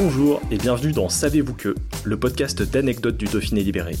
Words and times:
Bonjour 0.00 0.40
et 0.52 0.58
bienvenue 0.58 0.92
dans 0.92 1.08
Savez-vous 1.08 1.54
que, 1.54 1.74
le 2.04 2.16
podcast 2.16 2.62
d'anecdotes 2.62 3.16
du 3.16 3.24
Dauphiné 3.24 3.64
libéré. 3.64 3.96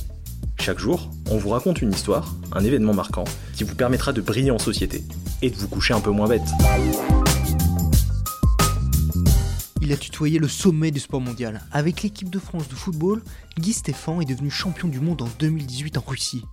Chaque 0.60 0.78
jour, 0.78 1.10
on 1.28 1.38
vous 1.38 1.48
raconte 1.48 1.82
une 1.82 1.90
histoire, 1.90 2.36
un 2.52 2.62
événement 2.62 2.94
marquant, 2.94 3.24
qui 3.56 3.64
vous 3.64 3.74
permettra 3.74 4.12
de 4.12 4.20
briller 4.20 4.52
en 4.52 4.60
société 4.60 5.02
et 5.42 5.50
de 5.50 5.56
vous 5.56 5.66
coucher 5.66 5.94
un 5.94 6.00
peu 6.00 6.12
moins 6.12 6.28
bête. 6.28 6.48
Il 9.82 9.92
a 9.92 9.96
tutoyé 9.96 10.38
le 10.38 10.46
sommet 10.46 10.92
du 10.92 11.00
sport 11.00 11.20
mondial. 11.20 11.62
Avec 11.72 12.04
l'équipe 12.04 12.30
de 12.30 12.38
France 12.38 12.68
de 12.68 12.76
football, 12.76 13.20
Guy 13.58 13.72
Stéphane 13.72 14.22
est 14.22 14.24
devenu 14.32 14.50
champion 14.50 14.86
du 14.86 15.00
monde 15.00 15.22
en 15.22 15.28
2018 15.40 15.98
en 15.98 16.04
Russie. 16.06 16.44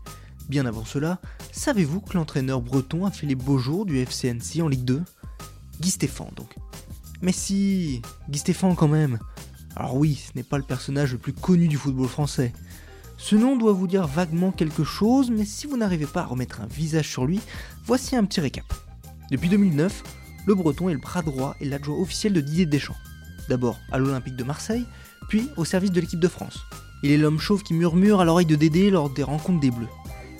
Bien 0.49 0.65
avant 0.65 0.85
cela, 0.85 1.19
savez-vous 1.51 2.01
que 2.01 2.17
l'entraîneur 2.17 2.61
breton 2.61 3.05
a 3.05 3.11
fait 3.11 3.27
les 3.27 3.35
beaux 3.35 3.59
jours 3.59 3.85
du 3.85 4.03
FCNC 4.03 4.63
en 4.63 4.67
Ligue 4.67 4.85
2 4.85 5.03
Guy 5.81 5.91
Stéphane 5.91 6.31
donc. 6.35 6.55
Mais 7.21 7.31
si, 7.31 8.01
Guy 8.29 8.39
Stéphane 8.39 8.75
quand 8.75 8.87
même. 8.87 9.19
Alors 9.75 9.95
oui, 9.95 10.15
ce 10.15 10.37
n'est 10.37 10.43
pas 10.43 10.57
le 10.57 10.63
personnage 10.63 11.13
le 11.13 11.17
plus 11.17 11.33
connu 11.33 11.67
du 11.67 11.77
football 11.77 12.07
français. 12.07 12.53
Ce 13.17 13.35
nom 13.35 13.55
doit 13.55 13.73
vous 13.73 13.87
dire 13.87 14.07
vaguement 14.07 14.51
quelque 14.51 14.83
chose, 14.83 15.31
mais 15.31 15.45
si 15.45 15.67
vous 15.67 15.77
n'arrivez 15.77 16.05
pas 16.05 16.21
à 16.21 16.25
remettre 16.25 16.61
un 16.61 16.67
visage 16.67 17.09
sur 17.09 17.25
lui, 17.25 17.39
voici 17.85 18.15
un 18.15 18.25
petit 18.25 18.41
récap. 18.41 18.65
Depuis 19.31 19.49
2009, 19.49 20.03
le 20.45 20.55
Breton 20.55 20.89
est 20.89 20.93
le 20.93 20.99
bras 20.99 21.21
droit 21.21 21.55
et 21.59 21.65
l'adjoint 21.65 21.97
officiel 21.97 22.33
de 22.33 22.41
Didier 22.41 22.65
Deschamps. 22.65 22.95
D'abord 23.49 23.79
à 23.91 23.97
l'Olympique 23.97 24.35
de 24.35 24.43
Marseille, 24.43 24.85
puis 25.27 25.49
au 25.57 25.65
service 25.65 25.91
de 25.91 26.01
l'équipe 26.01 26.19
de 26.19 26.27
France. 26.27 26.59
Il 27.03 27.11
est 27.11 27.17
l'homme 27.17 27.39
chauve 27.39 27.63
qui 27.63 27.73
murmure 27.73 28.21
à 28.21 28.25
l'oreille 28.25 28.45
de 28.45 28.55
Dédé 28.55 28.89
lors 28.89 29.09
des 29.09 29.23
rencontres 29.23 29.59
des 29.59 29.71
Bleus. 29.71 29.87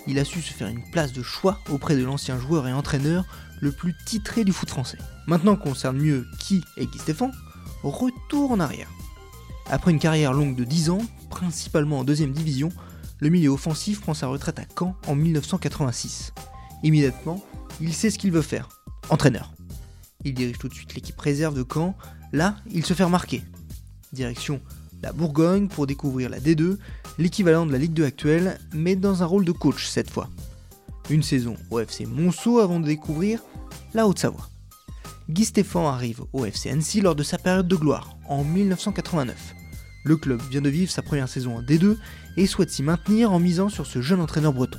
Il 0.06 0.18
a 0.18 0.24
su 0.24 0.40
se 0.40 0.52
faire 0.52 0.68
une 0.68 0.88
place 0.90 1.12
de 1.12 1.22
choix 1.22 1.60
auprès 1.68 1.96
de 1.96 2.04
l'ancien 2.04 2.38
joueur 2.38 2.68
et 2.68 2.72
entraîneur 2.72 3.24
le 3.60 3.72
plus 3.72 3.94
titré 4.06 4.44
du 4.44 4.52
foot 4.52 4.68
français. 4.68 4.98
Maintenant 5.26 5.56
qu'on 5.56 5.70
concerne 5.70 5.98
mieux 5.98 6.26
qui 6.38 6.62
est 6.76 6.86
Guy 6.86 6.98
Stéphane, 6.98 7.32
retour 7.82 8.52
en 8.52 8.60
arrière. 8.60 8.88
Après 9.68 9.90
une 9.90 9.98
carrière 9.98 10.32
longue 10.32 10.54
de 10.54 10.64
10 10.64 10.90
ans, 10.90 11.02
principalement 11.30 12.00
en 12.00 12.04
deuxième 12.04 12.32
division, 12.32 12.70
le 13.18 13.30
milieu 13.30 13.50
offensif 13.50 14.00
prend 14.00 14.14
sa 14.14 14.28
retraite 14.28 14.58
à 14.58 14.64
Caen 14.78 14.96
en 15.08 15.16
1986. 15.16 16.32
Immédiatement, 16.82 17.42
il 17.80 17.92
sait 17.92 18.10
ce 18.10 18.18
qu'il 18.18 18.30
veut 18.30 18.42
faire. 18.42 18.68
Entraîneur. 19.08 19.52
Il 20.24 20.34
dirige 20.34 20.58
tout 20.58 20.68
de 20.68 20.74
suite 20.74 20.94
l'équipe 20.94 21.20
réserve 21.20 21.56
de 21.56 21.64
Caen. 21.68 21.96
Là, 22.32 22.56
il 22.70 22.84
se 22.84 22.94
fait 22.94 23.04
remarquer. 23.04 23.42
Direction 24.12 24.60
la 25.02 25.12
Bourgogne 25.12 25.68
pour 25.68 25.86
découvrir 25.86 26.30
la 26.30 26.40
D2, 26.40 26.78
l'équivalent 27.18 27.66
de 27.66 27.72
la 27.72 27.78
Ligue 27.78 27.92
2 27.92 28.04
actuelle, 28.04 28.58
mais 28.72 28.96
dans 28.96 29.22
un 29.22 29.26
rôle 29.26 29.44
de 29.44 29.52
coach 29.52 29.86
cette 29.86 30.10
fois. 30.10 30.28
Une 31.10 31.22
saison 31.22 31.56
au 31.70 31.78
FC 31.78 32.06
Monceau 32.06 32.58
avant 32.58 32.80
de 32.80 32.86
découvrir 32.86 33.40
la 33.94 34.06
Haute-Savoie. 34.06 34.48
Guy 35.28 35.44
Stéphane 35.44 35.86
arrive 35.86 36.22
au 36.32 36.44
FC 36.44 36.70
Annecy 36.70 37.00
lors 37.00 37.14
de 37.14 37.22
sa 37.22 37.38
période 37.38 37.68
de 37.68 37.76
gloire, 37.76 38.16
en 38.28 38.44
1989. 38.44 39.54
Le 40.04 40.16
club 40.16 40.40
vient 40.50 40.60
de 40.60 40.68
vivre 40.68 40.90
sa 40.90 41.02
première 41.02 41.28
saison 41.28 41.56
en 41.56 41.62
D2 41.62 41.96
et 42.36 42.46
souhaite 42.46 42.70
s'y 42.70 42.84
maintenir 42.84 43.32
en 43.32 43.40
misant 43.40 43.68
sur 43.68 43.86
ce 43.86 44.00
jeune 44.00 44.20
entraîneur 44.20 44.52
breton. 44.52 44.78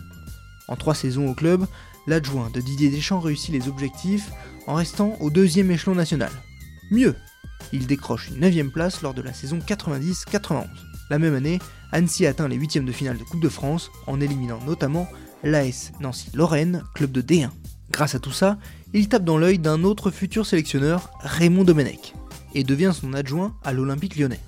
En 0.70 0.78
trois 0.78 0.96
saisons 0.96 1.30
au 1.30 1.34
club, 1.34 1.66
l'adjoint 2.08 2.50
de 2.50 2.62
Didier 2.62 2.90
Deschamps 2.90 3.20
réussit 3.20 3.54
les 3.54 3.68
objectifs 3.68 4.32
en 4.68 4.76
restant 4.76 5.18
au 5.20 5.30
deuxième 5.30 5.72
échelon 5.72 5.96
national. 5.96 6.32
Mieux, 6.92 7.16
il 7.74 7.88
décroche 7.88 8.30
une 8.30 8.40
9 8.40 8.70
place 8.72 9.02
lors 9.02 9.14
de 9.14 9.22
la 9.22 9.34
saison 9.34 9.60
90-91. 9.60 10.66
La 11.10 11.20
même 11.20 11.36
année, 11.36 11.60
Annecy 11.92 12.26
atteint 12.26 12.48
les 12.48 12.56
huitièmes 12.56 12.86
de 12.86 12.92
finale 12.92 13.18
de 13.18 13.24
Coupe 13.24 13.42
de 13.42 13.50
France 13.50 13.92
en 14.08 14.20
éliminant 14.20 14.60
notamment 14.66 15.08
l'AS 15.44 15.92
Nancy-Lorraine, 16.00 16.84
club 16.94 17.12
de 17.12 17.22
D1. 17.22 17.50
Grâce 17.92 18.16
à 18.16 18.20
tout 18.20 18.32
ça, 18.32 18.58
il 18.94 19.08
tape 19.08 19.24
dans 19.24 19.38
l'œil 19.38 19.60
d'un 19.60 19.84
autre 19.84 20.12
futur 20.12 20.46
sélectionneur, 20.46 21.12
Raymond 21.20 21.64
Domenech, 21.64 22.14
et 22.54 22.64
devient 22.64 22.92
son 22.94 23.14
adjoint 23.14 23.56
à 23.64 23.74
l'Olympique 23.74 24.18
lyonnais. 24.18 24.42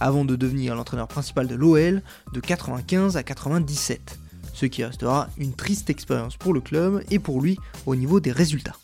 Avant 0.00 0.24
de 0.24 0.36
devenir 0.36 0.74
l'entraîneur 0.74 1.08
principal 1.08 1.46
de 1.46 1.54
l'OL 1.54 2.02
de 2.32 2.40
95 2.40 3.16
à 3.16 3.22
97, 3.22 4.18
ce 4.52 4.66
qui 4.66 4.84
restera 4.84 5.28
une 5.38 5.54
triste 5.54 5.90
expérience 5.90 6.36
pour 6.36 6.52
le 6.52 6.60
club 6.60 7.02
et 7.10 7.18
pour 7.18 7.40
lui 7.40 7.58
au 7.86 7.94
niveau 7.94 8.20
des 8.20 8.32
résultats. 8.32 8.76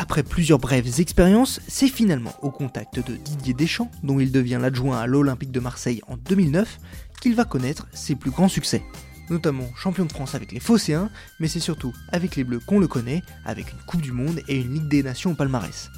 Après 0.00 0.22
plusieurs 0.22 0.60
brèves 0.60 1.00
expériences, 1.00 1.60
c'est 1.66 1.88
finalement 1.88 2.32
au 2.40 2.52
contact 2.52 3.00
de 3.00 3.16
Didier 3.16 3.52
Deschamps, 3.52 3.90
dont 4.04 4.20
il 4.20 4.30
devient 4.30 4.60
l'adjoint 4.62 4.96
à 4.96 5.08
l'Olympique 5.08 5.50
de 5.50 5.58
Marseille 5.58 6.00
en 6.06 6.16
2009, 6.16 6.78
qu'il 7.20 7.34
va 7.34 7.44
connaître 7.44 7.88
ses 7.92 8.14
plus 8.14 8.30
grands 8.30 8.48
succès. 8.48 8.84
Notamment 9.28 9.68
champion 9.74 10.04
de 10.04 10.12
France 10.12 10.36
avec 10.36 10.52
les 10.52 10.60
Phocéens, 10.60 11.10
mais 11.40 11.48
c'est 11.48 11.58
surtout 11.58 11.92
avec 12.12 12.36
les 12.36 12.44
Bleus 12.44 12.60
qu'on 12.60 12.78
le 12.78 12.86
connaît, 12.86 13.22
avec 13.44 13.72
une 13.72 13.84
Coupe 13.88 14.00
du 14.00 14.12
Monde 14.12 14.40
et 14.46 14.60
une 14.60 14.72
Ligue 14.72 14.88
des 14.88 15.02
Nations 15.02 15.32
au 15.32 15.34
palmarès. 15.34 15.90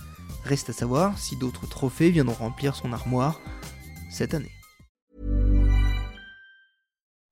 Reste 0.45 0.71
à 0.71 0.73
savoir 0.73 1.19
si 1.19 1.37
d'autres 1.37 1.69
trophées 1.69 2.11
viendront 2.11 2.33
remplir 2.33 2.75
son 2.75 2.95
armoire 2.95 3.39
cette 4.11 4.33
année. 4.33 4.60